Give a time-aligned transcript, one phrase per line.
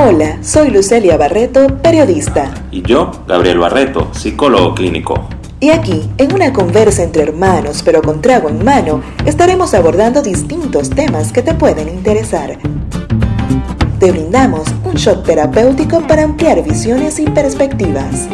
[0.00, 2.54] Hola, soy Lucelia Barreto, periodista.
[2.70, 5.28] Y yo, Gabriel Barreto, psicólogo clínico.
[5.58, 10.90] Y aquí, en una conversa entre hermanos pero con trago en mano, estaremos abordando distintos
[10.90, 12.58] temas que te pueden interesar.
[13.98, 18.28] Te brindamos un shot terapéutico para ampliar visiones y perspectivas.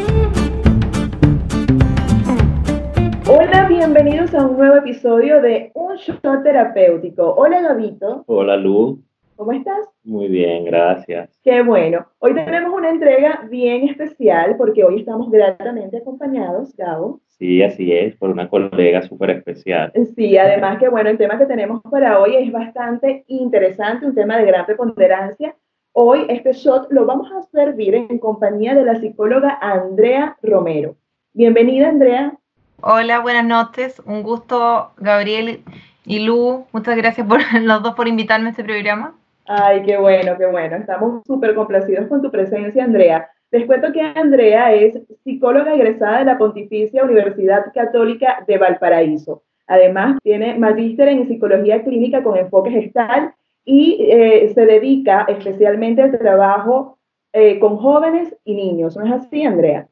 [3.26, 7.34] Hola, bienvenidos a un nuevo episodio de Un Shot Terapéutico.
[7.36, 8.22] Hola, Gabito.
[8.26, 9.02] Hola, Lu.
[9.36, 9.88] ¿Cómo estás?
[10.04, 11.40] Muy bien, gracias.
[11.42, 12.06] Qué bueno.
[12.20, 17.20] Hoy tenemos una entrega bien especial porque hoy estamos gratamente acompañados, Gabo.
[17.26, 19.92] Sí, así es, por una colega súper especial.
[20.14, 24.38] Sí, además que bueno, el tema que tenemos para hoy es bastante interesante, un tema
[24.38, 25.56] de gran preponderancia.
[25.92, 30.96] Hoy este shot lo vamos a servir en compañía de la psicóloga Andrea Romero.
[31.32, 32.38] Bienvenida, Andrea.
[32.82, 34.00] Hola, buenas noches.
[34.06, 35.64] Un gusto, Gabriel
[36.04, 36.66] y Lu.
[36.70, 39.16] Muchas gracias por los dos por invitarme a este programa.
[39.46, 40.76] Ay, qué bueno, qué bueno.
[40.76, 43.28] Estamos súper complacidos con tu presencia, Andrea.
[43.50, 49.42] Les cuento que Andrea es psicóloga egresada de la Pontificia Universidad Católica de Valparaíso.
[49.66, 56.18] Además, tiene magíster en psicología clínica con enfoque gestal y eh, se dedica especialmente al
[56.18, 56.98] trabajo
[57.32, 58.96] eh, con jóvenes y niños.
[58.96, 59.88] ¿No es así, Andrea?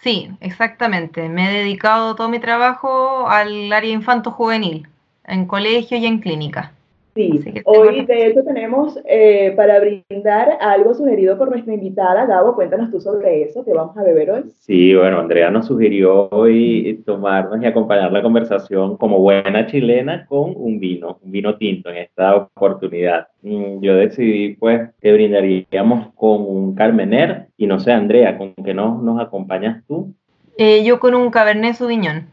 [0.00, 1.28] Sí, exactamente.
[1.28, 4.86] Me he dedicado todo mi trabajo al área infanto-juvenil,
[5.24, 6.72] en colegio y en clínica.
[7.18, 12.26] Sí, hoy de hecho tenemos eh, para brindar algo sugerido por nuestra invitada.
[12.26, 14.44] Gabo, cuéntanos tú sobre eso que vamos a beber hoy.
[14.60, 20.52] Sí, bueno, Andrea nos sugirió hoy tomarnos y acompañar la conversación como buena chilena con
[20.54, 23.26] un vino, un vino tinto en esta oportunidad.
[23.42, 28.72] Mm, yo decidí pues que brindaríamos con un Carmener y no sé, Andrea, ¿con qué
[28.72, 30.14] nos, nos acompañas tú?
[30.56, 32.26] Eh, yo con un Cabernet Sauvignon.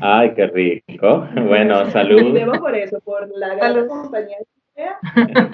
[0.00, 1.26] Ay, qué rico.
[1.46, 2.16] Bueno, salud.
[2.16, 4.38] Brindemos por eso, por la gran compañía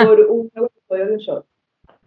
[0.03, 1.47] por un nuevo episodio de un shot.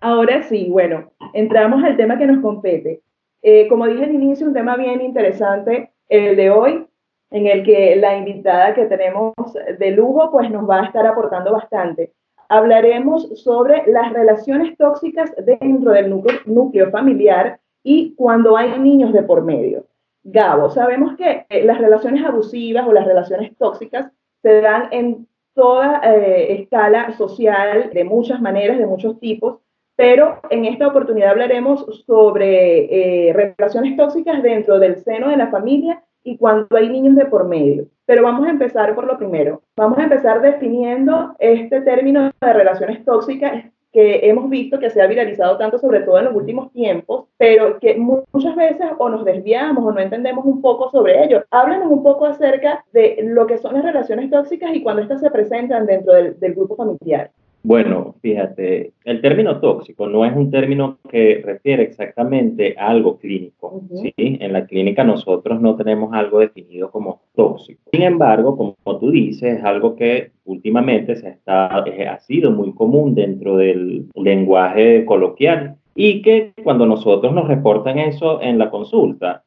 [0.02, 3.02] Ahora sí, bueno, entramos al tema que nos compete.
[3.42, 6.86] Eh, como dije al inicio, un tema bien interesante, el de hoy,
[7.32, 9.34] en el que la invitada que tenemos
[9.80, 12.12] de lujo, pues nos va a estar aportando bastante.
[12.50, 19.24] Hablaremos sobre las relaciones tóxicas dentro del núcleo, núcleo familiar y cuando hay niños de
[19.24, 19.86] por medio.
[20.24, 24.12] Gabo, sabemos que eh, las relaciones abusivas o las relaciones tóxicas
[24.42, 29.60] se dan en toda eh, escala social, de muchas maneras, de muchos tipos,
[29.96, 36.04] pero en esta oportunidad hablaremos sobre eh, relaciones tóxicas dentro del seno de la familia
[36.24, 37.88] y cuando hay niños de por medio.
[38.06, 39.62] Pero vamos a empezar por lo primero.
[39.76, 45.08] Vamos a empezar definiendo este término de relaciones tóxicas que hemos visto que se ha
[45.08, 49.86] viralizado tanto, sobre todo en los últimos tiempos, pero que muchas veces o nos desviamos
[49.86, 51.44] o no entendemos un poco sobre ello.
[51.52, 55.30] Háblanos un poco acerca de lo que son las relaciones tóxicas y cuando estas se
[55.30, 57.30] presentan dentro del, del grupo familiar.
[57.66, 63.82] Bueno, fíjate, el término tóxico no es un término que refiere exactamente a algo clínico.
[64.02, 64.14] ¿sí?
[64.18, 67.82] En la clínica nosotros no tenemos algo definido como tóxico.
[67.94, 73.16] Sin embargo, como tú dices, es algo que últimamente se está, ha sido muy común
[73.16, 79.46] dentro del lenguaje coloquial y que cuando nosotros nos reportan eso en la consulta,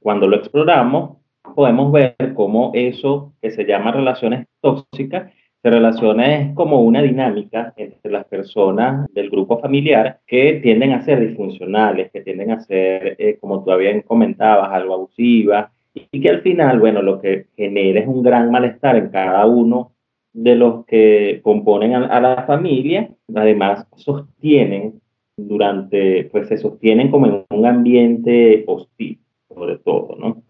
[0.00, 1.16] cuando lo exploramos,
[1.54, 5.32] podemos ver cómo eso que se llama relaciones tóxicas
[5.66, 11.04] se relaciona es como una dinámica entre las personas del grupo familiar que tienden a
[11.04, 16.28] ser disfuncionales, que tienden a ser, eh, como tú bien comentabas, algo abusivas y que
[16.28, 19.90] al final, bueno, lo que genera es un gran malestar en cada uno
[20.32, 25.00] de los que componen a, la familia, además sostienen
[25.36, 29.18] durante, pues se sostienen como en un ambiente hostil,
[29.48, 30.42] sobre todo, ¿no?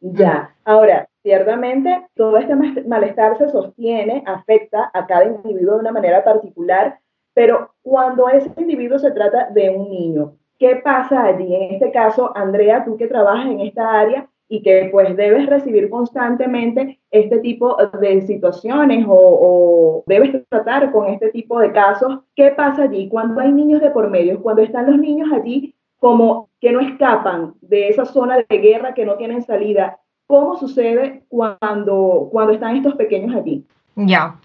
[0.00, 6.22] Ya, ahora, Ciertamente, todo este malestar se sostiene, afecta a cada individuo de una manera
[6.22, 6.98] particular,
[7.32, 11.54] pero cuando ese individuo se trata de un niño, ¿qué pasa allí?
[11.54, 15.88] En este caso, Andrea, tú que trabajas en esta área y que pues debes recibir
[15.88, 22.50] constantemente este tipo de situaciones o, o, debes tratar con este tipo de casos, ¿qué
[22.50, 24.42] pasa allí cuando hay niños de por medio?
[24.42, 29.06] Cuando están los niños allí como que no escapan de esa zona de guerra, que
[29.06, 33.64] no tienen salida, ¿Cómo sucede cuando, cuando están estos pequeños allí?
[33.94, 34.36] Ya.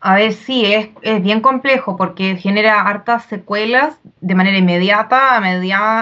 [0.00, 5.40] A ver, sí, es, es, bien complejo porque genera hartas secuelas de manera inmediata, a,
[5.40, 6.00] media,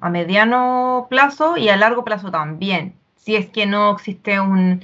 [0.00, 2.94] a, mediano plazo y a largo plazo también.
[3.16, 4.82] Si es que no existe un,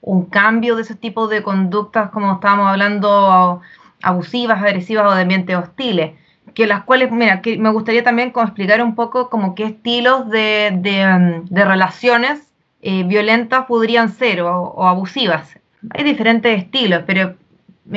[0.00, 3.60] un cambio de ese tipo de conductas, como estábamos hablando,
[4.02, 6.12] abusivas, agresivas o de ambientes hostiles,
[6.54, 10.72] que las cuales, mira, que me gustaría también explicar un poco como qué estilos de,
[11.48, 12.49] de relaciones
[12.82, 15.58] eh, violentas podrían ser o, abusivas.
[15.90, 17.34] Hay diferentes estilos, pero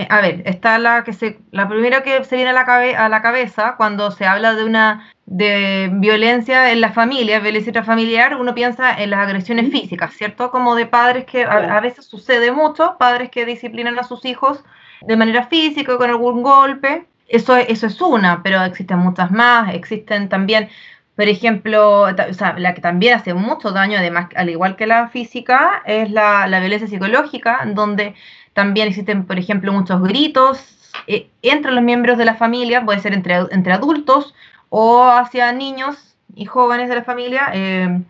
[0.09, 3.21] a ver, está la que se, la primera que se viene a la, a la
[3.21, 8.94] cabeza cuando se habla de una de violencia en la familia, violencia intrafamiliar, uno piensa
[8.94, 10.51] en las agresiones físicas, ¿cierto?
[10.51, 14.63] Como de padres que a, veces sucede mucho, padres que disciplinan a sus hijos
[15.01, 17.06] de manera física, con algún golpe.
[17.27, 19.74] Eso, eso es una, pero existen muchas más.
[19.74, 20.69] Existen también,
[21.15, 25.10] por ejemplo, o sea, la que también hace mucho daño, además, al igual que la
[25.10, 28.15] física, es la, la violencia psicológica, donde
[28.54, 30.74] también existen, por ejemplo, muchos gritos
[31.07, 34.33] eh, entre los miembros de la familia, puede ser entre, entre adultos
[34.69, 38.01] o hacia niños y jóvenes de la familia, eh,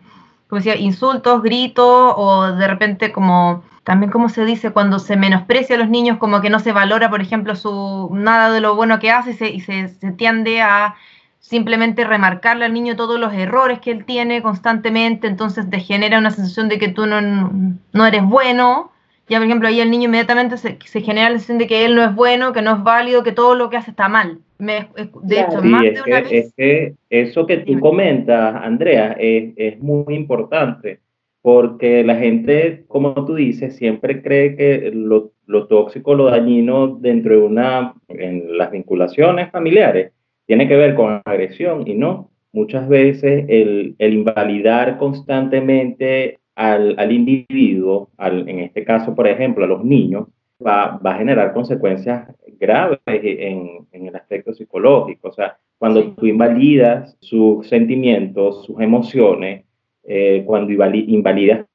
[0.48, 5.76] como decía, insultos, gritos o de repente como también como se dice cuando se menosprecia
[5.76, 8.98] a los niños, como que no se valora, por ejemplo, su nada de lo bueno
[8.98, 10.94] que hace y se, y se, se tiende a
[11.44, 16.30] simplemente remarcarle al niño todos los errores que él tiene constantemente, entonces te genera una
[16.30, 18.92] sensación de que tú no, no eres bueno.
[19.28, 21.96] Ya por ejemplo ahí el niño inmediatamente se, se, genera la sensación de que él
[21.96, 24.38] no es bueno, que no es válido, que todo lo que hace está mal.
[24.58, 26.32] de hecho, más de una vez...
[26.32, 31.00] Es que eso que tú comentas, Andrea, es, es, muy importante,
[31.42, 37.34] porque la gente, como tú dices, siempre cree que lo, lo tóxico, lo dañino dentro
[37.34, 40.13] de una, en las vinculaciones familiares,
[40.46, 42.30] tiene que ver con agresión y no.
[42.52, 49.64] Muchas veces el, el invalidar constantemente al, al individuo, al, en este caso, por ejemplo,
[49.64, 50.28] a los niños,
[50.64, 52.28] va, va a generar consecuencias
[52.60, 55.28] graves en, en, el aspecto psicológico.
[55.28, 59.64] O sea, cuando tú invalidas sus sentimientos, sus emociones,
[60.04, 61.66] eh, cuando invalidas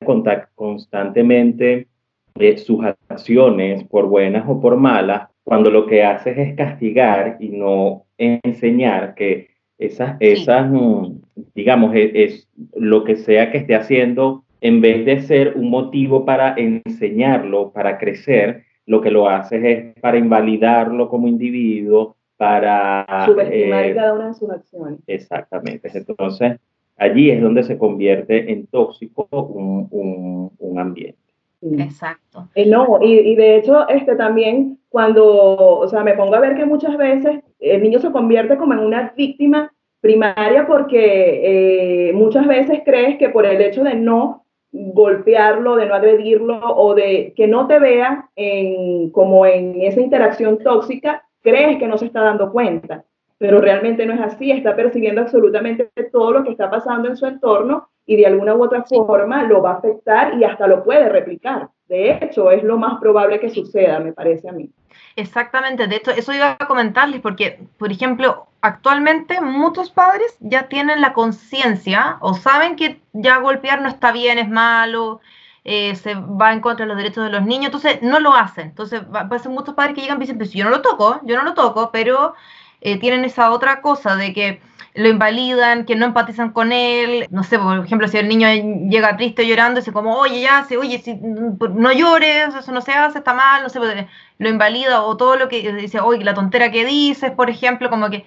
[0.56, 1.88] constantemente
[2.36, 7.50] eh, sus acciones, por buenas o por malas, cuando lo que haces es castigar y
[7.50, 11.22] no enseñar que esas, esas mm,
[11.56, 16.26] digamos, es, es, lo que sea que esté haciendo en vez de ser un motivo
[16.26, 23.06] para enseñarlo, para crecer, lo que lo haces es para invalidarlo como individuo, para...
[23.26, 25.00] Subestimar eh, cada una de sus acciones.
[25.08, 25.90] Exactamente.
[25.94, 26.58] Entonces,
[26.98, 31.29] allí es donde se convierte en tóxico un, un, un ambiente.
[31.62, 32.48] Exacto.
[32.56, 36.56] Eh, no, y, y, de hecho, este también cuando, o sea, me pongo a ver
[36.56, 39.72] que muchas veces el niño se convierte como en una víctima
[40.02, 45.96] primaria porque eh, muchas veces crees que por el hecho de no golpearlo, de no
[45.96, 51.88] agredirlo o de que no te vea en, como en esa interacción tóxica, crees que
[51.88, 53.04] no se está dando cuenta,
[53.40, 57.26] pero realmente no es así, está percibiendo absolutamente todo lo que está pasando en su
[57.26, 61.10] entorno y de alguna u otra forma lo va a afectar y hasta lo puede
[61.10, 61.70] replicar.
[61.88, 64.70] De hecho, es lo más probable que suceda, me parece a mí.
[65.16, 71.02] Exactamente, de hecho, eso iba a comentarles porque, por ejemplo, actualmente muchos padres ya tienen
[71.02, 75.22] la conciencia o saben que ya golpear no está bien, es malo,
[75.64, 78.68] eh, se va en contra de los derechos de los niños, entonces no lo hacen.
[78.68, 81.20] Entonces, va, a ser muchos padres que llegan y dicen, pues yo no lo toco,
[81.24, 82.34] yo no lo toco, pero
[82.82, 84.62] eh, tienen esa otra cosa de que
[84.96, 87.28] lo invalidan, que no empatizan con él.
[87.32, 88.48] No sé, por ejemplo, si el niño
[88.90, 93.20] llega triste llorando, dice como, oye, ya, oye, si, no llores, eso no se hace,
[93.20, 94.06] está mal, no sé, pues,
[94.38, 98.10] lo invalida o todo lo que dice, oye, la tontera que dices, por ejemplo, como
[98.10, 98.26] que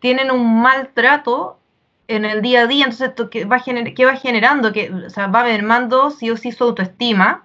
[0.00, 1.58] tienen un maltrato
[2.08, 4.72] en el día a día, entonces, ¿qué va, qué va generando?
[4.72, 7.44] Que, o sea, va mermando sí o sí su autoestima.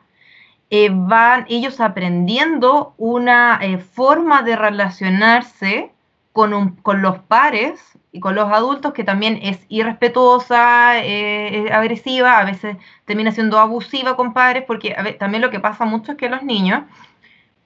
[0.71, 5.91] Eh, van ellos aprendiendo una eh, forma de relacionarse
[6.33, 7.79] con, un, con los pares
[8.11, 14.15] y con los adultos que también es irrespetuosa, eh, agresiva, a veces termina siendo abusiva
[14.15, 16.83] con padres, porque también lo que pasa mucho es que los niños,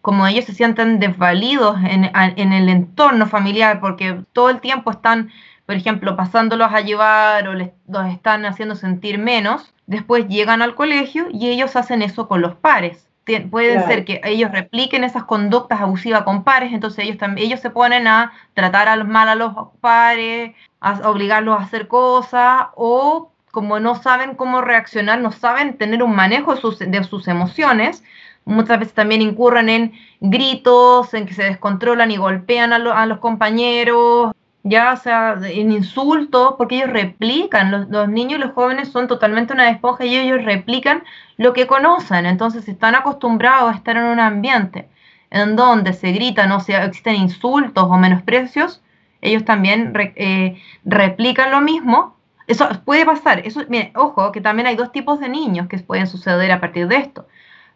[0.01, 5.31] como ellos se sienten desvalidos en, en, el entorno familiar, porque todo el tiempo están,
[5.65, 10.75] por ejemplo, pasándolos a llevar o les, los están haciendo sentir menos, después llegan al
[10.75, 13.07] colegio y ellos hacen eso con los pares
[13.49, 17.69] pueden ser que ellos repliquen esas conductas abusivas con pares, entonces ellos también ellos se
[17.69, 23.31] ponen a tratar a los mal a los pares, a obligarlos a hacer cosas o
[23.51, 28.03] como no saben cómo reaccionar, no saben tener un manejo de sus, de sus emociones,
[28.45, 33.19] muchas veces también incurren en gritos, en que se descontrolan y golpean a, a los
[33.19, 39.07] compañeros, ya sea en insultos, porque ellos replican, los, los, niños y los jóvenes son
[39.07, 41.03] totalmente una esponja y ellos replican
[41.37, 44.87] lo que conocen, entonces están acostumbrados a estar en un ambiente
[45.33, 48.81] en donde se gritan o sea, existen insultos o menosprecios,
[49.19, 52.15] ellos también eh, replican lo mismo.
[52.45, 56.07] Eso puede pasar, eso, mire, ojo, que también hay dos tipos de niños que pueden
[56.07, 57.25] suceder a partir de esto.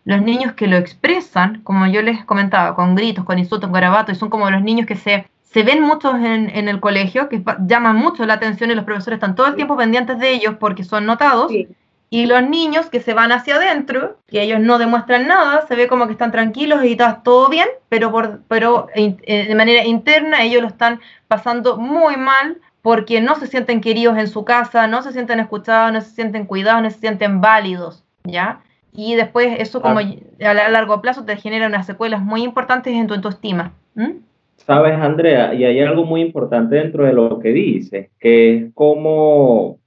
[0.03, 4.17] Los niños que lo expresan, como yo les comentaba, con gritos, con insultos, con garabatos,
[4.17, 7.43] y son como los niños que se se ven muchos en, en, el colegio que
[7.65, 10.83] llaman mucho la atención y los profesores están todo el tiempo pendientes de ellos porque
[10.83, 11.51] son notados.
[12.09, 15.87] Y los niños que se van hacia adentro, que ellos no demuestran nada, se ve
[15.87, 20.41] como que están tranquilos y está todo bien, pero, por, pero eh, de manera interna
[20.41, 25.01] ellos lo están pasando muy mal porque no se sienten queridos en su casa, no
[25.01, 28.61] se sienten escuchados, no se sienten cuidados, no se sienten válidos, ¿ya?
[28.93, 33.15] Y después eso como a largo plazo te genera unas secuelas muy importantes en tu
[33.15, 33.73] autoestima.
[34.57, 39.79] Sabes, Andrea, y hay algo muy importante dentro de lo que dices, que es cómo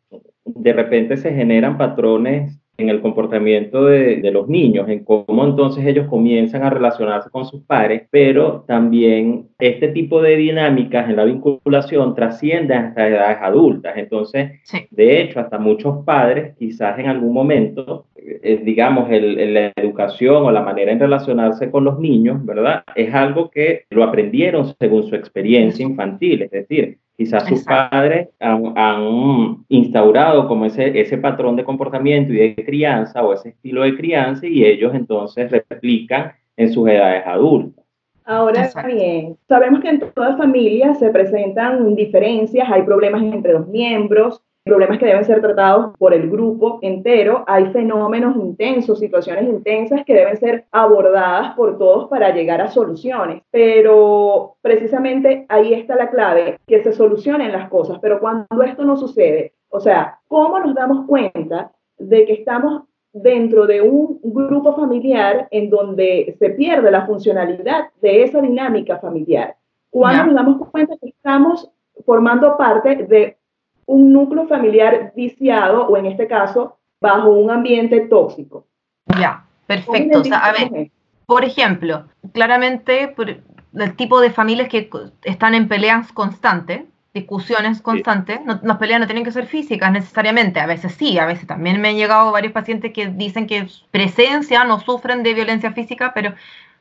[0.45, 6.07] de repente se generan patrones en el comportamiento de, los niños, en cómo entonces ellos
[6.09, 12.15] comienzan a relacionarse con sus padres, pero también este tipo de dinámicas en la vinculación
[12.15, 13.95] trascienden hasta edades adultas.
[13.97, 14.61] Entonces,
[14.91, 18.07] de hecho, hasta muchos padres quizás en algún momento
[18.43, 22.85] eh, digamos, el, la educación o la manera en relacionarse con los niños, ¿verdad?
[22.95, 29.63] Es algo que lo aprendieron según su experiencia infantil, es decir, quizás sus padres han,
[29.69, 34.47] instaurado como ese, ese patrón de comportamiento y de crianza o ese estilo de crianza
[34.47, 37.85] y ellos entonces replican en sus edades adultas.
[38.25, 44.43] Ahora bien, sabemos que en todas familias se presentan diferencias, hay problemas entre los miembros,
[44.65, 47.45] problemas que deben ser tratados por el grupo entero.
[47.47, 53.43] Hay fenómenos intensos, situaciones intensas que deben ser abordadas por todos para llegar a soluciones.
[53.51, 57.99] Pero precisamente ahí está la clave, que se solucionen las cosas.
[58.01, 63.67] Pero cuando esto no sucede, o sea, ¿cómo nos damos cuenta de que estamos dentro
[63.67, 69.57] de un grupo familiar en donde se pierde la funcionalidad de esa dinámica familiar?
[69.91, 71.69] ¿Cuándo nos damos cuenta que estamos
[72.05, 73.37] formando parte de
[73.91, 78.67] un núcleo familiar viciado o en este caso bajo un ambiente tóxico.
[79.19, 80.21] Ya, perfecto.
[80.21, 80.91] O sea, a ver,
[81.27, 84.89] por ejemplo, claramente por el tipo de familias que
[85.25, 86.83] están en peleas constantes,
[87.13, 91.27] discusiones constantes, no, las peleas no tienen que ser físicas necesariamente, a veces sí, a
[91.27, 95.73] veces también me han llegado varios pacientes que dicen que presencia no sufren de violencia
[95.73, 96.35] física, pero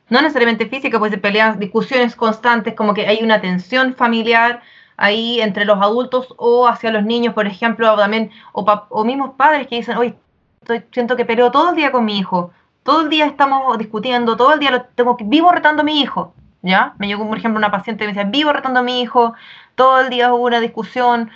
[0.08, 4.62] no necesariamente física, pues de peleas, discusiones constantes, como que hay una tensión familiar,
[5.00, 9.66] ahí entre los adultos o hacia los niños, por ejemplo, o también, o, mismos padres
[9.66, 10.14] que dicen, hoy
[10.92, 12.52] siento que peleo todo el día con mi hijo,
[12.82, 16.00] todo el día estamos discutiendo, todo el día lo tengo que, vivo retando a mi
[16.00, 16.94] hijo, ¿ya?
[16.98, 19.34] Me llegó, por ejemplo, una paciente que me decía, vivo retando a mi hijo,
[19.74, 21.30] todo el día hubo una discusión,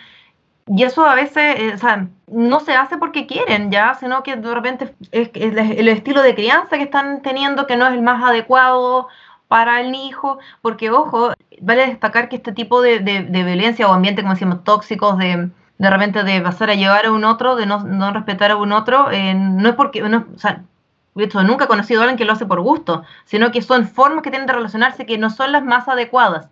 [0.67, 3.95] y eso a veces, eh, o sea, no se hace porque quieren, ¿ya?
[3.95, 7.95] Sino que de repente es, el estilo de crianza que están teniendo que no es
[7.95, 9.09] el más adecuado
[9.55, 14.35] para el hijo, porque ojo, vale destacar que este tipo de, violencia o ambiente, como
[14.35, 18.51] decimos, tóxicos, de, de repente de pasar a llevar a un otro, de no, respetar
[18.51, 20.65] a un otro, eh, no es porque, no, o sea,
[21.15, 24.31] nunca he conocido a alguien que lo hace por gusto, sino que son formas que
[24.31, 26.49] tienen de relacionarse que no son las más adecuadas,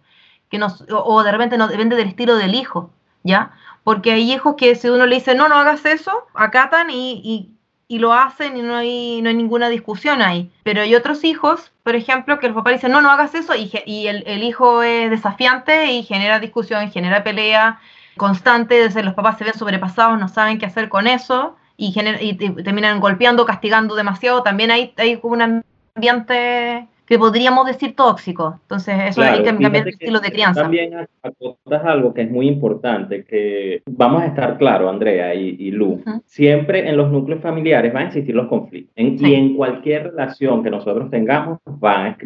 [0.49, 2.93] que nos, o, de repente no depende del estilo del hijo,
[3.25, 3.51] ¿ya?
[3.83, 7.51] Porque hay hijos que si uno le dice, no, no hagas eso, acatan y y
[7.99, 10.51] lo hacen y no hay, no hay ninguna discusión ahí.
[10.63, 13.71] Pero hay otros hijos, por ejemplo, que el papá dice, no, no hagas eso, y,
[13.87, 17.81] y el, hijo es desafiante y genera discusión, genera pelea
[18.17, 22.35] constante, desde los papás se ven sobrepasados, no saben qué hacer con eso, y, y,
[22.63, 24.43] terminan golpeando, castigando demasiado.
[24.43, 28.59] También hay, hay un ambiente que podríamos decir tóxico.
[28.63, 30.63] Entonces, eso hay que cambiar el estilo de crianza.
[30.63, 36.03] También acotas algo que es muy importante, que vamos a estar claro, Andrea y, Lu,
[36.25, 38.93] siempre en los núcleos familiares van a existir los conflictos.
[38.97, 42.17] Y en cualquier relación que nosotros tengamos van a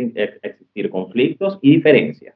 [0.42, 2.34] existir conflictos y diferencias.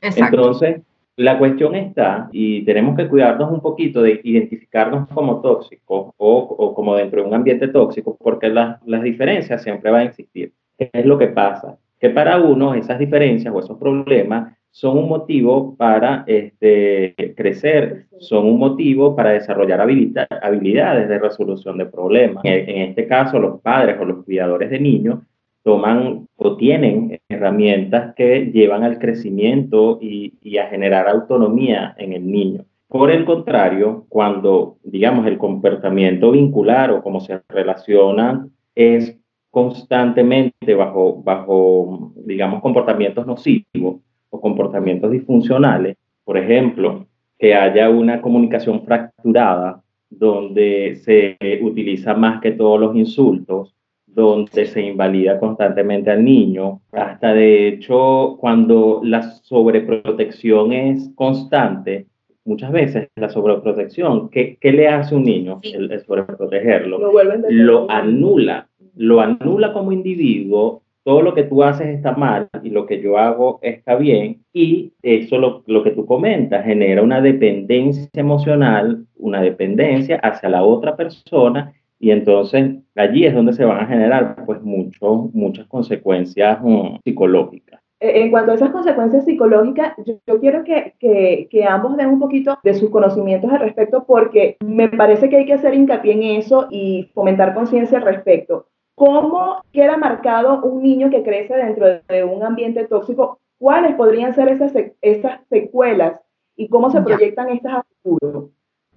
[0.00, 0.36] Exacto.
[0.36, 0.82] Entonces,
[1.16, 6.74] la cuestión está, y tenemos que cuidarnos un poquito de identificarnos como tóxicos o, o
[6.74, 10.52] como dentro de un ambiente tóxico, porque las, las diferencias siempre van a existir.
[10.78, 11.78] ¿Qué es lo que pasa?
[12.02, 18.46] Que para uno esas diferencias o esos problemas son un motivo para este, crecer, son
[18.46, 22.42] un motivo para desarrollar habilidades de resolución de problemas.
[22.44, 25.20] En este caso, los padres o los cuidadores de niños
[25.62, 32.28] toman o tienen herramientas que llevan al crecimiento y, y a generar autonomía en el
[32.28, 32.64] niño.
[32.88, 39.21] Por el contrario, cuando, digamos, el comportamiento vincular o cómo se relacionan es
[39.52, 47.06] constantemente bajo, bajo, digamos, comportamientos nocivos o comportamientos disfuncionales, por ejemplo,
[47.38, 53.74] que haya una comunicación fracturada donde se utiliza más que todos los insultos,
[54.06, 62.06] donde se invalida constantemente al niño, hasta de hecho cuando la sobreprotección es constante,
[62.44, 66.98] muchas veces la sobreprotección, ¿qué, qué le hace un niño el, sobreprotegerlo?
[66.98, 67.12] Lo,
[67.50, 72.86] lo anula, lo anula como individuo, todo lo que tú haces está mal y lo
[72.86, 78.08] que yo hago está bien, y eso lo, lo que tú comentas genera una dependencia
[78.14, 83.86] emocional, una dependencia hacia la otra persona, Y entonces allí es donde se van a
[83.86, 87.80] generar pues mucho, muchas consecuencias mm, psicológicas.
[88.00, 89.94] Eh, en cuanto a esas consecuencias psicológicas,
[90.26, 94.56] yo, quiero que, que, que, ambos den un poquito de sus conocimientos al respecto porque
[94.66, 98.66] me parece que hay que hacer hincapié en eso y fomentar conciencia al respecto.
[98.94, 103.40] ¿Cómo queda marcado un niño que crece dentro de un ambiente tóxico?
[103.58, 106.20] ¿Cuáles podrían ser esas, esas secuelas
[106.56, 108.50] y cómo se proyectan estas a futuro?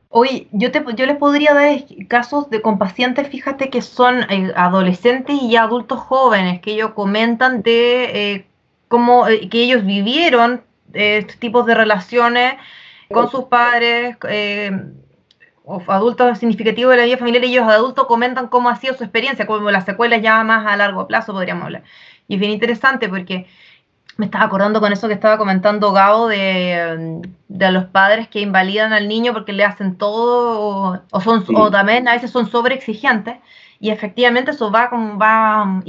[0.09, 4.51] Hoy yo, te, yo les podría dar casos de con pacientes, fíjate que son eh,
[4.55, 8.45] adolescentes y adultos jóvenes, que ellos comentan de eh,
[8.87, 10.61] cómo eh, que ellos vivieron
[10.93, 12.55] estos tipos de relaciones
[13.11, 14.17] con sus padres,
[15.87, 19.71] adultos significativos de la vida familiar, ellos adultos comentan cómo ha sido su experiencia, como
[19.71, 21.83] las secuelas ya más a largo plazo podríamos hablar.
[22.27, 23.47] Y es bien interesante porque
[24.17, 28.93] me estaba acordando con eso que estaba comentando Gabo de, de los padres que invalidan
[28.93, 33.37] al niño porque le hacen todo o, son o también a veces son sobre exigentes
[33.79, 35.81] y efectivamente eso va como va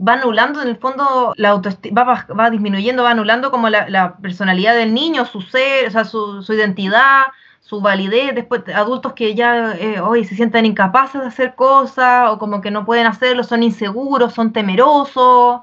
[0.00, 4.16] va anulando en el fondo la autoestima, va, va, disminuyendo, va anulando como la, la,
[4.16, 7.24] personalidad del niño, su ser, o sea, su, su identidad,
[7.70, 12.38] su validez, después adultos que ya eh, hoy se sienten incapaces de hacer cosas o
[12.40, 15.60] como que no pueden hacerlo, son inseguros, son temerosos,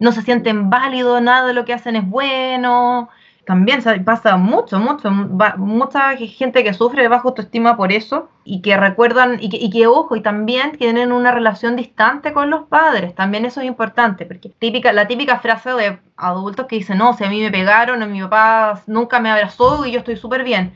[0.00, 3.08] no se sienten válidos, nada de lo que hacen es bueno.
[3.46, 8.76] También pasa mucho, mucho, mucha gente que sufre de baja autoestima por eso y que
[8.76, 13.14] recuerdan, y que, y que, ojo, y también tienen una relación distante con los padres,
[13.14, 17.22] también eso es importante, porque típica, la típica frase de adultos que dicen, no, si
[17.22, 20.72] a mí me pegaron, mi papá nunca me abrazó y yo estoy súper bien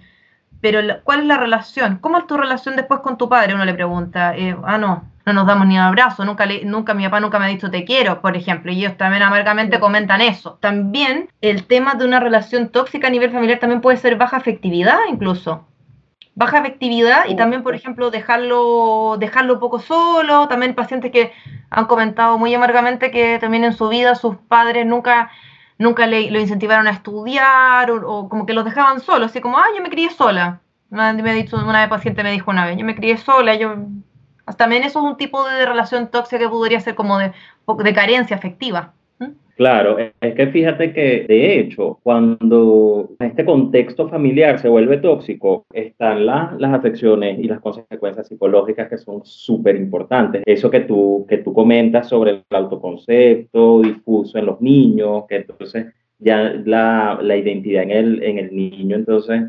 [0.60, 1.98] pero ¿cuál es la relación?
[1.98, 3.54] ¿Cómo es tu relación después con tu padre?
[3.54, 6.94] Uno le pregunta, eh, ah, no, no nos damos ni un abrazo, nunca, le, nunca
[6.94, 10.20] mi papá nunca me ha dicho te quiero, por ejemplo, y ellos también amargamente comentan
[10.20, 10.58] eso.
[10.60, 14.98] También el tema de una relación tóxica a nivel familiar también puede ser baja afectividad
[15.08, 15.66] incluso.
[16.34, 20.46] Baja afectividad y también, por ejemplo, dejarlo, dejarlo un poco solo.
[20.46, 21.32] También pacientes que
[21.68, 25.32] han comentado muy amargamente que también en su vida sus padres nunca
[25.78, 29.66] nunca le, lo incentivaron a estudiar o, como que los dejaban solos, así como, ah,
[29.74, 30.60] yo me crié sola.
[30.90, 33.76] Me ha dicho, una vez paciente me dijo una vez, yo me crié sola, yo...
[34.56, 37.32] También eso es un tipo de relación tóxica que podría ser como de,
[37.84, 38.94] de carencia afectiva.
[39.58, 46.26] Claro, es que fíjate que de hecho, cuando este contexto familiar se vuelve tóxico, están
[46.26, 50.44] las afecciones y las consecuencias psicológicas que son súper importantes.
[50.46, 55.86] Eso que tú, que tú comentas sobre el autoconcepto difuso en los niños, que entonces
[56.20, 59.42] ya la, la identidad en el, en el niño, entonces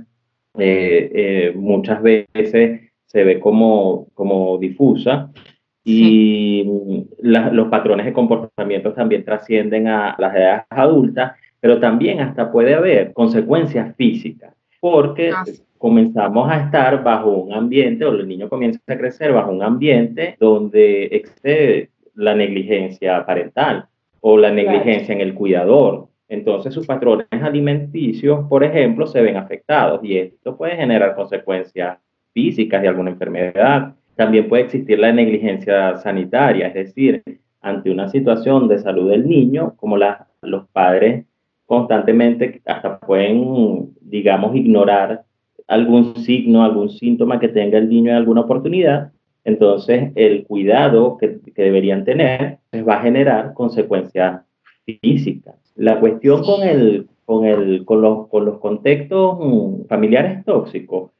[0.57, 5.31] eh, eh, muchas veces se ve como, como difusa
[5.83, 6.65] y
[7.21, 13.13] los patrones de comportamiento también trascienden a las edades adultas, pero también hasta puede haber
[13.13, 15.43] consecuencias físicas, porque ah,
[15.77, 20.35] comenzamos a estar bajo un ambiente, o el niño comienza a crecer bajo un ambiente
[20.39, 23.87] donde excede la negligencia parental
[24.21, 26.07] o la negligencia en el cuidador.
[26.27, 31.97] Entonces sus patrones alimenticios, por ejemplo, se ven afectados y esto puede generar consecuencias
[32.33, 37.23] físicas de alguna enfermedad también puede existir la negligencia sanitaria, es decir,
[37.61, 41.25] ante una situación de salud del niño, como los padres
[41.65, 45.23] constantemente hasta pueden, digamos, ignorar
[45.69, 49.13] algún signo, algún síntoma que tenga el niño en alguna oportunidad,
[49.45, 54.41] entonces el cuidado que, deberían tener va a generar consecuencias
[54.83, 55.55] físicas.
[55.77, 61.11] La cuestión con, el, con, el, con, los, con los contextos mm, familiares tóxicos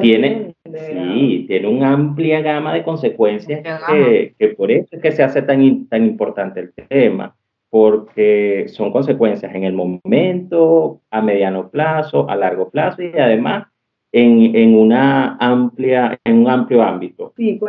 [0.00, 5.22] tiene, sí, tiene una amplia gama de consecuencias que, que, por eso es que se
[5.22, 7.34] hace tan, tan importante el tema,
[7.70, 13.68] porque son consecuencias en el momento, a mediano plazo, a largo plazo y además
[14.12, 17.32] en, en una amplia, en un amplio ámbito.
[17.36, 17.60] Sí,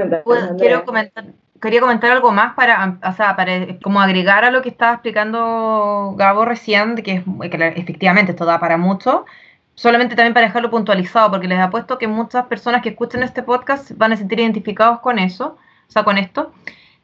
[0.58, 1.26] quiero comentar,
[1.62, 6.16] quería comentar algo más para, o sea, para como agregar a lo que estaba explicando
[6.18, 9.26] Gabo recién, que, es, que efectivamente esto da para mucho
[9.82, 13.92] solamente también para dejarlo puntualizado, porque les apuesto que muchas personas que escuchen este podcast
[13.98, 16.54] van a sentir identificados con eso, o sea, con esto.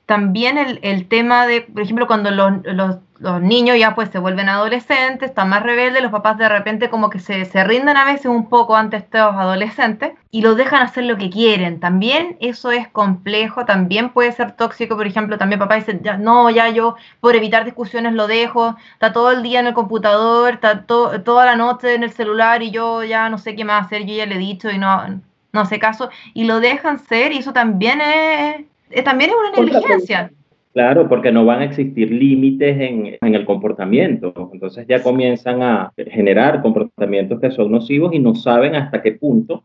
[0.05, 4.19] También el, el tema de, por ejemplo, cuando los, los los niños ya pues se
[4.19, 8.05] vuelven adolescentes, están más rebeldes, los papás de repente como que se, se rinden a
[8.05, 11.79] veces un poco ante estos adolescentes y los dejan hacer lo que quieren.
[11.79, 16.49] También eso es complejo, también puede ser tóxico, por ejemplo, también papá dice, ya, no,
[16.49, 20.85] ya yo por evitar discusiones lo dejo, está todo el día en el computador, está
[20.85, 24.15] toda la noche en el celular y yo ya no sé qué más hacer, yo
[24.15, 27.53] ya le he dicho y no, no hace caso, y lo dejan ser y eso
[27.53, 30.31] también es, también es una negligencia.
[30.77, 34.31] Claro, porque no van a existir límites en, en, el comportamiento.
[34.53, 39.63] Entonces ya comienzan a generar comportamientos que son nocivos y no saben hasta qué punto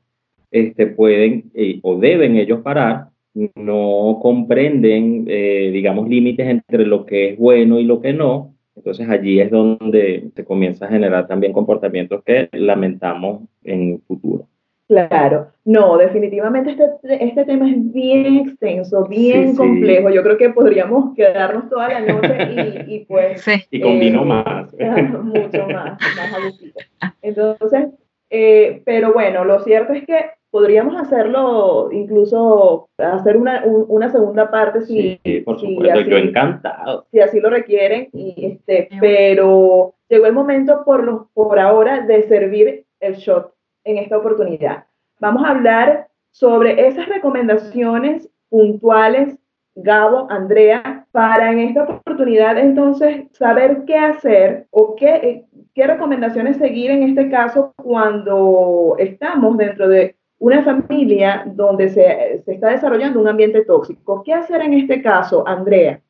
[0.50, 7.30] este, pueden eh, o deben ellos parar no comprenden, eh, digamos, límites entre lo que
[7.30, 8.54] es bueno y lo que no.
[8.74, 14.48] Entonces allí es donde se comienza a generar también comportamientos que lamentamos en el futuro.
[14.88, 20.10] Claro, no, definitivamente este, este tema es bien extenso, bien complejo.
[20.10, 23.44] Yo creo que podríamos quedarnos toda la noche y, pues...
[23.70, 24.74] Y con vino eh, más.
[25.24, 27.88] Mucho más, más Entonces,
[28.28, 34.82] eh, pero bueno, lo cierto es que podríamos hacerlo, incluso hacer una, una segunda parte
[34.82, 37.06] si, sí, por supuesto, yo encantado.
[37.10, 42.22] Si así lo requieren, y este, pero llegó el momento por, los, por ahora de
[42.24, 44.84] servir el shot en esta oportunidad.
[45.20, 49.38] Vamos a hablar sobre esas recomendaciones puntuales,
[49.74, 56.90] Gabo, Andrea, para en esta oportunidad entonces saber qué hacer o qué, qué recomendaciones seguir
[56.90, 63.28] en este caso cuando estamos dentro de una familia donde se, se, está desarrollando un
[63.28, 64.22] ambiente tóxico.
[64.24, 66.00] ¿Qué hacer en este caso, Andrea?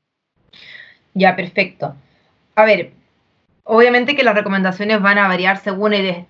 [1.14, 1.94] Ya, perfecto.
[2.54, 2.92] A ver,
[3.64, 6.26] obviamente que las recomendaciones van a variar según el,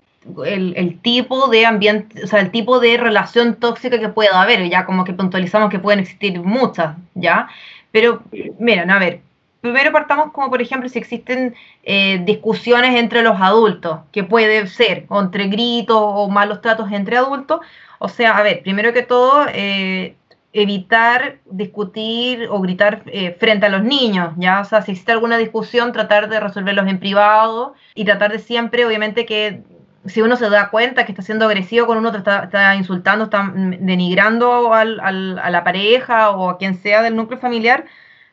[0.46, 4.86] el, tipo de ambiente, o sea, el tipo de relación tóxica que pueda haber, ya
[4.86, 7.48] como que puntualizamos que pueden existir muchas, ¿ya?
[7.90, 8.22] Pero,
[8.58, 9.20] miren, a ver,
[9.60, 11.54] primero partamos como, por ejemplo, si existen
[11.84, 17.60] eh, discusiones entre los adultos, que puede ser, entre gritos o malos tratos entre adultos,
[17.98, 20.16] o sea, a ver, primero que todo, eh,
[20.52, 24.60] evitar discutir o gritar eh, frente a los niños, ¿ya?
[24.60, 28.84] O sea, si existe alguna discusión, tratar de resolverlos en privado y tratar de siempre,
[28.84, 29.62] obviamente, que
[30.06, 34.74] si uno se da cuenta que está siendo agresivo con uno, está, insultando, está denigrando
[34.74, 37.84] al, al, a la pareja o a quien sea del núcleo familiar,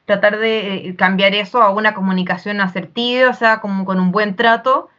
[0.06, 4.36] tratar de eh, cambiar eso a una comunicación asertiva, o sea, como con un buen
[4.36, 4.90] trato,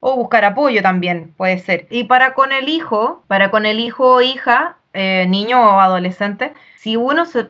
[0.00, 1.86] o buscar apoyo también, puede ser.
[1.90, 6.52] Y para con el hijo, para con el hijo o hija, eh, niño o adolescente,
[6.76, 7.48] si uno se,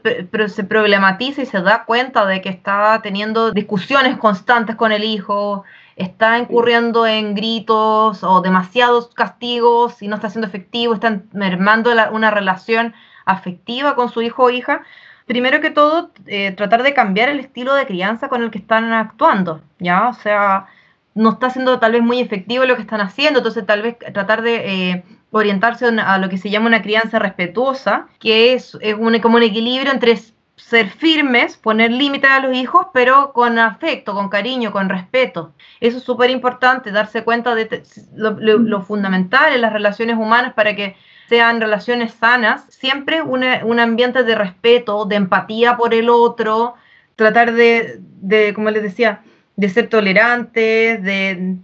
[0.48, 5.64] se problematiza y se da cuenta de que está teniendo discusiones constantes con el hijo,
[5.98, 12.30] está incurriendo en gritos o demasiados castigos y no está siendo efectivo, está mermando una
[12.30, 14.82] relación afectiva con su hijo o hija,
[15.26, 18.92] primero que todo, eh, tratar de cambiar el estilo de crianza con el que están
[18.92, 20.08] actuando, ¿ya?
[20.08, 20.66] O sea,
[21.14, 24.42] no está siendo tal vez muy efectivo lo que están haciendo, entonces tal vez tratar
[24.42, 29.18] de eh, orientarse a lo que se llama una crianza respetuosa, que es, es un,
[29.18, 30.16] como un equilibrio entre
[30.58, 35.54] ser firmes, poner límites a los hijos, pero con afecto, con cariño, con respeto.
[35.80, 37.82] Eso es súper importante, darse cuenta de
[38.14, 40.96] lo, fundamental en las relaciones humanas para que
[41.28, 46.74] sean relaciones sanas, siempre un ambiente de respeto, de empatía por el otro,
[47.16, 49.22] tratar de, de como les decía,
[49.56, 51.58] de ser tolerantes, de,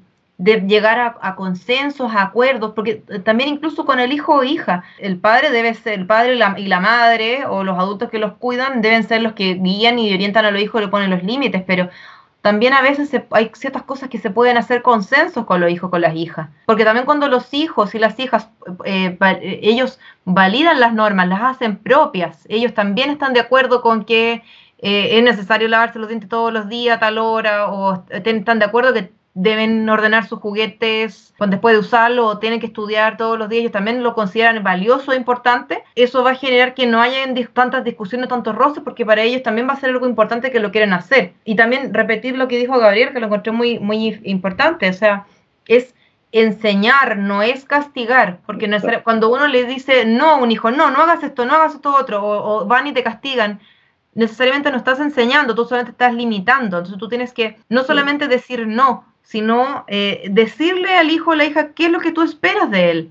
[0.45, 5.17] de llegar a, consensos, a acuerdos, porque también incluso con el hijo o hija, el
[5.17, 9.09] padre debe ser, el padre y la, madre o los adultos que los cuidan deben
[9.09, 11.89] ser los que guían y orientan a los hijos y le ponen los límites, pero
[12.43, 16.03] también a veces hay ciertas cosas que se pueden hacer consensos con los hijos, con
[16.03, 18.51] las hijas, porque también cuando los hijos y las hijas,
[18.85, 19.17] eh,
[19.63, 24.43] ellos validan las normas, las hacen propias, ellos también están de acuerdo con que
[24.77, 28.65] eh, es necesario lavarse los dientes todos los días a tal hora, o están de
[28.67, 33.49] acuerdo que deben ordenar sus juguetes después de usarlo o tienen que estudiar todos los
[33.49, 37.19] días, ellos también lo consideran valioso e importante, eso va a generar que no haya
[37.53, 40.71] tantas discusiones, tantos roces, porque para ellos también va a ser algo importante que lo
[40.71, 41.35] quieren hacer.
[41.45, 45.27] Y también repetir lo que dijo Gabriel, que lo encontré muy, muy importante, o sea,
[45.67, 45.95] es
[46.31, 50.91] enseñar, no es castigar, porque no cuando uno le dice no a un hijo, no,
[50.91, 53.61] no hagas esto, no hagas esto otro, o van y te castigan,
[54.15, 56.79] necesariamente no estás enseñando, tú solamente estás limitando.
[56.79, 61.45] Entonces tú tienes que no solamente decir no, sino eh, decirle al hijo o la
[61.45, 63.11] hija qué es lo que tú esperas de él.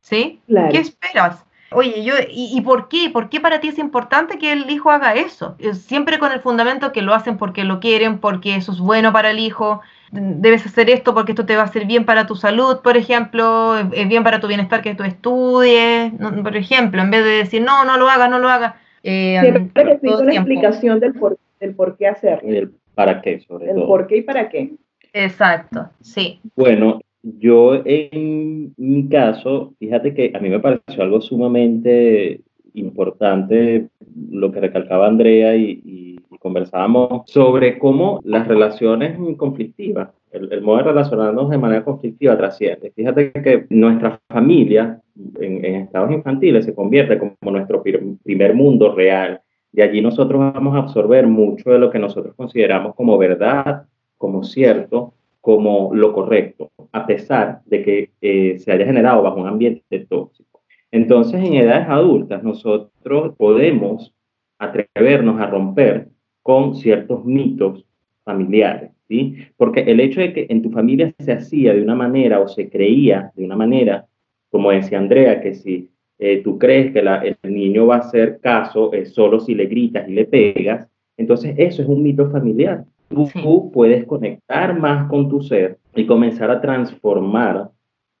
[0.00, 0.40] ¿Sí?
[0.46, 1.44] ¿Qué esperas?
[1.72, 3.10] Oye, yo, ¿y, por qué?
[3.12, 5.56] ¿Por qué para ti es importante que el hijo haga eso?
[5.72, 9.30] Siempre con el fundamento que lo hacen porque lo quieren, porque eso es bueno para
[9.30, 9.80] el hijo.
[10.10, 13.78] Debes hacer esto porque esto te va a hacer bien para tu salud, por ejemplo,
[13.92, 17.84] es bien para tu bienestar que tú estudies, por ejemplo, en vez de decir, no,
[17.84, 18.74] no lo hagas, no lo hagas.
[19.04, 22.40] Eh, Siempre que una explicación del por, del por qué hacer.
[22.42, 24.72] El para qué, sobre el por qué y para qué.
[25.12, 26.40] Exacto, sí.
[26.56, 32.40] Bueno, yo en mi caso, fíjate que a mí me pareció algo sumamente
[32.74, 33.88] importante
[34.30, 41.50] lo que recalcaba Andrea y, conversábamos sobre cómo las relaciones conflictivas, el, modo de relacionarnos
[41.50, 42.92] de manera conflictiva trasciende.
[42.96, 45.02] Fíjate que nuestra familia
[45.38, 49.42] en, estados infantiles se convierte como nuestro primer mundo real.
[49.70, 53.84] De allí nosotros vamos a absorber mucho de lo que nosotros consideramos como verdad
[54.20, 59.46] como cierto, como lo correcto, a pesar de que eh, se haya generado bajo un
[59.48, 60.60] ambiente tóxico.
[60.90, 64.12] Entonces, en edades adultas, nosotros podemos
[64.58, 66.08] atrevernos a romper
[66.42, 67.86] con ciertos mitos
[68.22, 69.36] familiares, ¿sí?
[69.56, 72.68] Porque el hecho de que en tu familia se hacía de una manera o se
[72.68, 74.06] creía de una manera,
[74.50, 78.92] como decía Andrea, que si eh, tú crees que el niño va a hacer caso
[78.92, 82.84] es solo si le gritas y le pegas, entonces eso es un mito familiar.
[83.10, 87.70] Tú, puedes conectar más con tu ser y comenzar a transformar,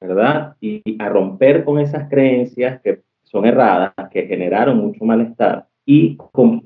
[0.00, 0.56] ¿verdad?
[0.60, 6.16] Y, a romper con esas creencias que son erradas, que generaron mucho malestar y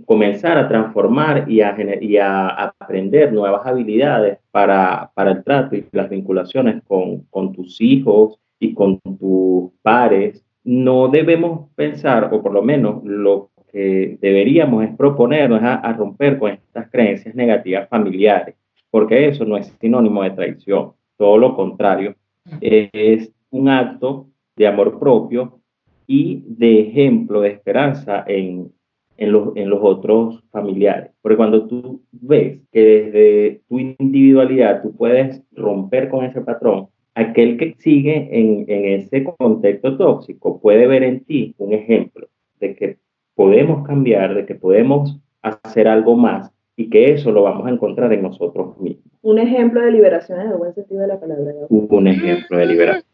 [0.07, 5.87] comenzar a transformar y a, y a aprender nuevas habilidades para, para, el trato y
[5.93, 10.43] las vinculaciones con, con tus hijos y con tus pares.
[10.65, 16.53] No debemos pensar, o por lo menos lo que deberíamos es proponernos a, romper con
[16.53, 18.55] estas creencias negativas familiares,
[18.89, 22.15] porque eso no es sinónimo de traición, todo lo contrario,
[22.61, 25.59] es un acto de amor propio
[26.07, 28.71] y de ejemplo de esperanza en,
[29.17, 31.11] en, los, en los otros familiares.
[31.21, 37.57] Porque cuando tú ves que desde tu individualidad tú puedes romper con ese patrón, aquel
[37.57, 42.29] que sigue en, en ese contexto tóxico puede ver en ti un ejemplo
[42.61, 43.04] de que
[43.35, 48.13] podemos cambiar, de que podemos hacer algo más y que eso lo vamos a encontrar
[48.13, 49.05] en nosotros mismos.
[49.23, 51.53] Un ejemplo de liberación en el buen sentido de la palabra.
[51.69, 53.05] Un ejemplo de liberación.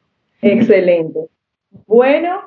[0.42, 1.20] Excelente.
[1.86, 2.40] Bueno,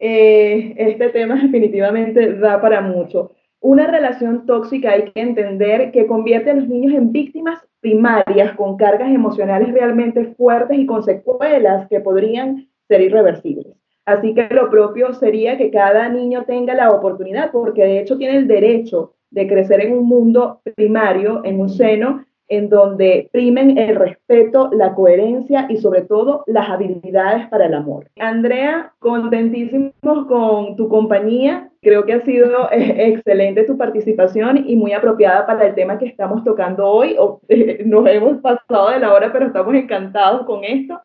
[0.00, 3.32] eh, este tema definitivamente da para mucho.
[3.60, 8.76] Una relación tóxica hay que entender que convierte a los niños en víctimas primarias con
[8.76, 13.74] cargas emocionales realmente fuertes y con secuelas que podrían ser irreversibles.
[14.06, 18.36] Así que lo propio sería que cada niño tenga la oportunidad, porque de hecho tiene
[18.36, 23.96] el derecho de crecer en un mundo primario, en un seno en donde primen el
[23.96, 28.06] respeto, la coherencia y sobre todo las habilidades para el amor.
[28.18, 29.92] Andrea, contentísimos
[30.28, 31.70] con tu compañía.
[31.80, 36.06] Creo que ha sido eh, excelente tu participación y muy apropiada para el tema que
[36.06, 37.16] estamos tocando hoy.
[37.86, 41.00] Nos hemos pasado de la hora, pero estamos encantados con esto.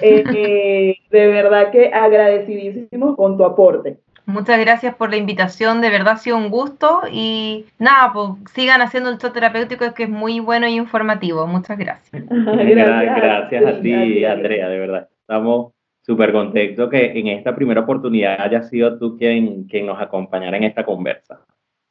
[0.00, 3.98] Eh, de verdad que agradecidísimo con tu aporte.
[4.26, 8.80] Muchas gracias por la invitación, de verdad ha sido un gusto y nada, pues sigan
[8.80, 11.46] haciendo el show terapéutico que es muy bueno y informativo.
[11.46, 12.24] Muchas gracias.
[12.30, 15.08] gracias, gracias a ti, Andrea, de verdad.
[15.20, 20.56] Estamos súper contentos que en esta primera oportunidad haya sido tú quien, quien nos acompañara
[20.56, 21.40] en esta conversa.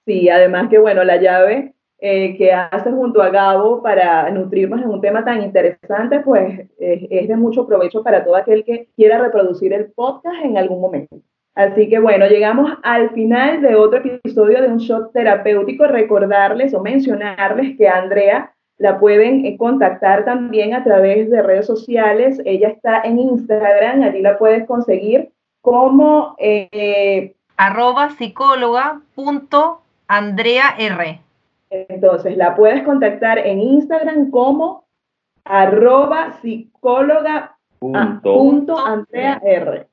[0.06, 1.74] Sí, además que bueno, la llave
[2.06, 7.28] eh, que haces junto a Gabo para nutrirnos en un tema tan interesante, pues es
[7.30, 11.16] de mucho provecho para todo aquel que quiera reproducir el podcast en algún momento.
[11.56, 15.88] Así que bueno, llegamos al final de otro episodio de un shot terapéutico.
[15.88, 22.42] Recordarles o mencionarles que Andrea la pueden eh, contactar también a través de redes sociales.
[22.44, 25.30] Ella está en Instagram, allí la puedes conseguir
[25.62, 31.23] como eh, arroba psicóloga punto Andrea R.
[31.90, 34.86] Entonces, la puedes contactar en Instagram como
[35.44, 37.58] arroba psicóloga
[38.22, 39.88] punto, Andrea R.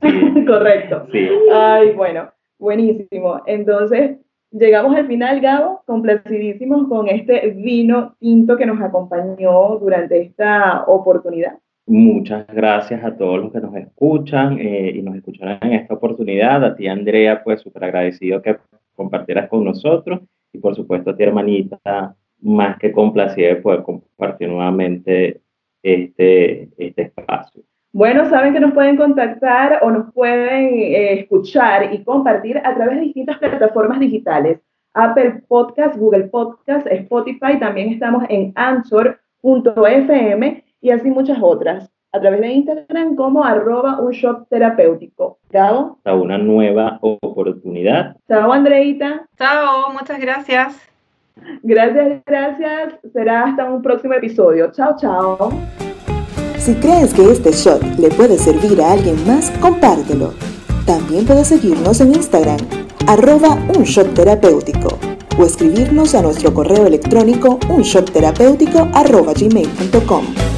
[0.46, 1.06] Correcto.
[1.12, 1.28] Sí.
[1.52, 3.42] Ay, bueno, buenísimo.
[3.46, 4.18] Entonces,
[4.50, 11.58] llegamos al final, Gabo, complacidísimos con este vino tinto que nos acompañó durante esta oportunidad.
[11.86, 16.64] Muchas gracias a todos los que nos escuchan eh, y nos escucharán en esta oportunidad.
[16.64, 18.56] A ti, Andrea, pues súper agradecido que
[18.94, 20.20] compartieras con nosotros
[20.52, 25.40] y por supuesto a ti hermanita, más que complacida de poder compartir nuevamente
[25.82, 27.62] este, este espacio.
[27.92, 32.96] Bueno, saben que nos pueden contactar o nos pueden eh, escuchar y compartir a través
[32.96, 34.60] de distintas plataformas digitales.
[34.94, 40.04] Apple Podcast, Google Podcast, Spotify, también estamos en Answer.fm
[40.80, 41.90] y así muchas otras.
[42.12, 44.12] A través de Instagram como arroba un
[44.48, 45.38] terapéutico.
[45.52, 45.96] Chao.
[45.98, 48.16] Hasta una nueva oportunidad.
[48.26, 49.26] Chao, Andreita.
[49.36, 50.88] Chao, muchas gracias.
[51.62, 52.94] Gracias, gracias.
[53.12, 54.72] Será hasta un próximo episodio.
[54.72, 55.50] Chao, chao.
[56.56, 60.32] Si crees que este shot le puede servir a alguien más, compártelo.
[60.86, 62.58] También puedes seguirnos en Instagram,
[63.06, 64.98] arroba un shot terapéutico,
[65.38, 70.57] o escribirnos a nuestro correo electrónico unshotterapéutico arroba gmail.com.